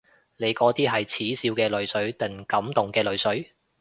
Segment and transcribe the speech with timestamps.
[0.37, 3.53] 你嗰啲係恥笑嘅淚水定感動嘅淚水？